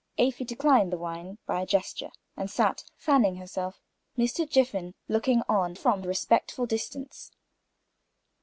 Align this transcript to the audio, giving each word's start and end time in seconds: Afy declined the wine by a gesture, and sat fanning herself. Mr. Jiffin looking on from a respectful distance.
Afy 0.17 0.43
declined 0.45 0.91
the 0.91 0.97
wine 0.97 1.37
by 1.45 1.61
a 1.61 1.65
gesture, 1.67 2.09
and 2.35 2.49
sat 2.49 2.85
fanning 2.97 3.35
herself. 3.35 3.83
Mr. 4.17 4.49
Jiffin 4.49 4.95
looking 5.07 5.43
on 5.47 5.75
from 5.75 6.03
a 6.03 6.07
respectful 6.07 6.65
distance. 6.65 7.29